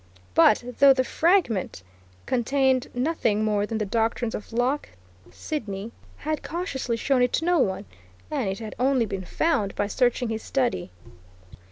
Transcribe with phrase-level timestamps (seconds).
[0.33, 1.83] But, though the fragment
[2.25, 4.89] contained nothing more than the doctrines of Locke,
[5.29, 7.85] Sidney had cautiously shown it to no one,
[8.31, 10.89] and it had only been found by searching his study.